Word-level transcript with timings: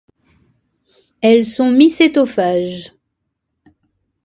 Elles 1.21 1.45
sont 1.45 1.69
mycétophages. 1.69 2.91